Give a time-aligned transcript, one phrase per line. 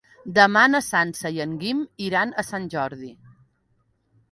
[0.35, 3.13] Demà na Sança i en Guim iran a Sant Jordi.